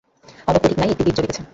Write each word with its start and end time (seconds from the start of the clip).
আলোক 0.47 0.61
অধিক 0.65 0.77
নাই, 0.79 0.89
একটি 0.91 1.03
দীপ 1.03 1.15
জ্বলিতেছে। 1.17 1.41